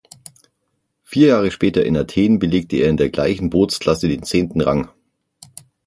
[1.03, 4.89] Vier Jahre später in Athen belegte er in der gleichen Bootsklasse den zehnten Rang.